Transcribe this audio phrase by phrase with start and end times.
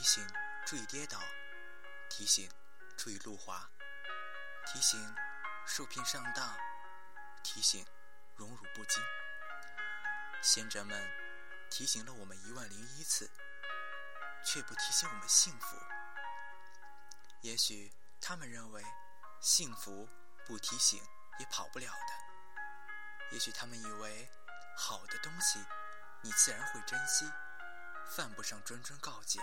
[0.00, 0.26] 提醒
[0.64, 1.20] 注意跌倒，
[2.08, 2.50] 提醒
[2.96, 3.70] 注意路滑，
[4.64, 5.14] 提醒
[5.66, 6.56] 受骗上当，
[7.42, 7.84] 提醒
[8.34, 9.04] 荣辱不惊。
[10.40, 11.06] 先哲们
[11.68, 13.30] 提醒了我们一万零一次，
[14.42, 15.76] 却不提醒我们幸福。
[17.42, 17.92] 也许
[18.22, 18.82] 他们认为
[19.38, 20.08] 幸福
[20.46, 20.98] 不提醒
[21.38, 23.32] 也跑不了的。
[23.32, 24.30] 也许他们以为
[24.78, 25.62] 好的东西
[26.22, 27.30] 你自然会珍惜，
[28.16, 29.38] 犯不上谆谆告诫。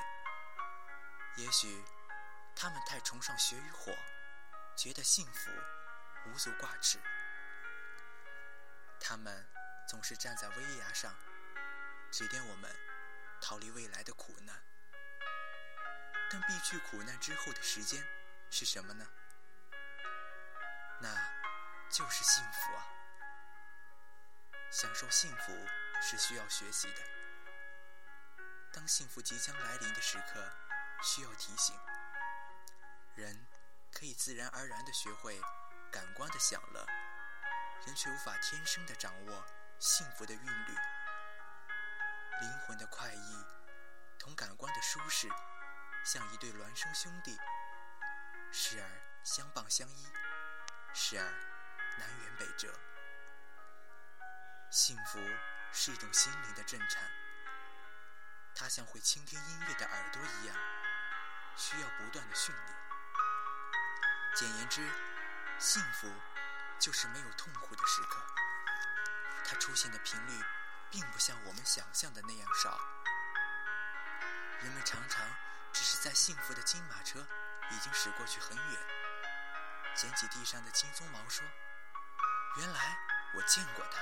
[1.37, 1.83] 也许
[2.55, 3.95] 他们太崇尚血与火，
[4.75, 5.51] 觉得幸福
[6.25, 6.99] 无足挂齿。
[8.99, 9.47] 他们
[9.87, 11.15] 总是站在危崖上，
[12.11, 12.75] 指点我们
[13.39, 14.63] 逃离未来的苦难。
[16.29, 18.03] 但避去苦难之后的时间
[18.49, 19.07] 是什么呢？
[20.99, 21.09] 那
[21.89, 22.83] 就是幸福啊！
[24.71, 25.53] 享受幸福
[26.01, 27.01] 是需要学习的。
[28.73, 30.51] 当幸福即将来临的时刻，
[31.03, 31.75] 需要提醒。
[33.15, 33.47] 人
[33.91, 35.41] 可以自然而然地学会
[35.91, 36.85] 感官的享乐，
[37.85, 39.45] 人却无法天生地掌握
[39.79, 40.75] 幸福的韵律。
[42.41, 43.45] 灵魂的快意
[44.19, 45.27] 同感官的舒适。
[46.05, 47.37] 像一对孪生兄弟，
[48.49, 48.87] 时而
[49.25, 50.07] 相傍相依，
[50.93, 51.25] 时而
[51.97, 52.73] 南辕北辙。
[54.71, 55.19] 幸福
[55.73, 57.03] 是一种心灵的震颤，
[58.57, 60.57] 它像会倾听音乐的耳朵一样，
[61.55, 62.77] 需要不断的训练。
[64.35, 64.89] 简言之，
[65.59, 66.11] 幸福
[66.79, 68.19] 就是没有痛苦的时刻。
[69.45, 70.43] 它出现的频率，
[70.89, 72.79] 并不像我们想象的那样少。
[74.61, 75.23] 人们常常。
[75.73, 77.19] 只是在幸福的金马车
[77.69, 78.79] 已经驶过去很远，
[79.93, 81.45] 捡起地上的金鬃毛说
[82.57, 82.97] ：“原来
[83.35, 84.01] 我见过它。”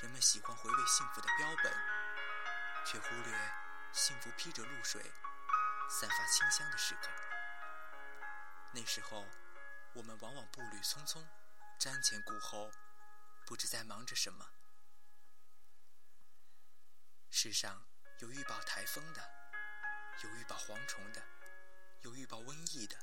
[0.00, 1.70] 人们喜欢回味幸福的标本，
[2.84, 3.52] 却忽略
[3.92, 5.02] 幸福披着露水、
[5.88, 7.08] 散发清香的时刻。
[8.72, 9.26] 那时候，
[9.94, 11.24] 我们往往步履匆匆，
[11.78, 12.70] 瞻前顾后，
[13.46, 14.52] 不知在忙着什么。
[17.30, 17.84] 世上
[18.20, 19.30] 有预报台风的。
[20.22, 21.22] 有预报蝗虫的，
[22.02, 22.96] 有预报瘟疫的，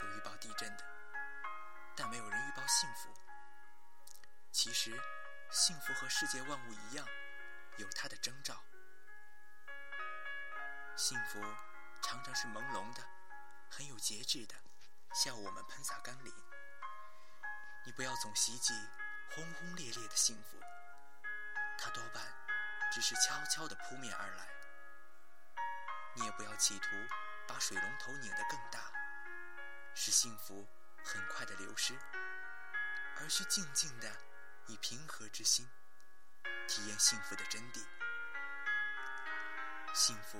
[0.00, 0.84] 有预报地震的，
[1.96, 3.08] 但没有人预报幸福。
[4.50, 4.90] 其实，
[5.50, 7.06] 幸福和世界万物一样，
[7.78, 8.62] 有它的征兆。
[10.94, 11.40] 幸福
[12.02, 13.02] 常常是朦胧的，
[13.70, 14.54] 很有节制的，
[15.14, 16.32] 向我们喷洒甘霖。
[17.84, 18.72] 你不要总希冀
[19.30, 20.58] 轰轰烈烈的幸福，
[21.78, 22.22] 它多半
[22.92, 24.48] 只是悄悄地扑面而来。
[26.14, 26.88] 你也不要企图
[27.48, 28.92] 把水龙头拧得更大，
[29.94, 30.66] 使幸福
[31.02, 31.98] 很快的流失，
[33.18, 34.08] 而需静静的
[34.66, 35.66] 以平和之心
[36.68, 37.82] 体验幸福的真谛。
[39.94, 40.38] 幸福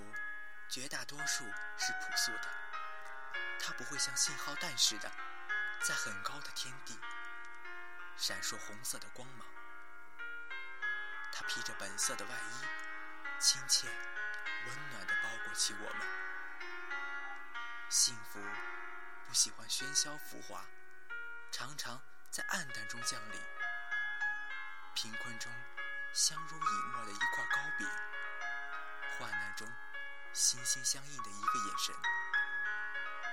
[0.68, 1.44] 绝大多数
[1.78, 2.48] 是朴素的，
[3.60, 5.10] 它不会像信号弹似的
[5.82, 6.98] 在很高的天地
[8.16, 9.46] 闪烁红色的光芒，
[11.32, 12.64] 它披着本色的外衣，
[13.38, 13.88] 亲切。
[14.64, 16.06] 温暖地包裹起我们。
[17.88, 18.38] 幸福
[19.26, 20.64] 不喜欢喧嚣浮华，
[21.50, 23.40] 常常在暗淡中降临。
[24.94, 25.50] 贫困中
[26.12, 27.88] 相濡以沫的一块糕饼，
[29.18, 29.66] 患难中
[30.32, 31.94] 心心相印的一个眼神，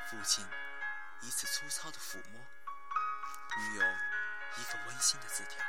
[0.10, 0.46] 父亲
[1.22, 2.46] 一次粗糙的抚摸，
[3.58, 3.84] 女友
[4.58, 5.64] 一个温馨的字条，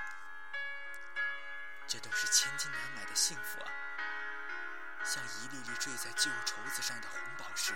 [1.87, 3.71] 这都是千金难买的幸福啊！
[5.05, 7.73] 像一粒粒坠在旧绸子上的红宝石，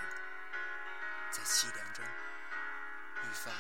[1.30, 3.52] 在凄凉中愈发。